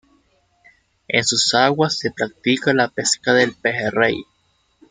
[1.07, 4.23] En sus aguas se practica la pesca del pejerrey.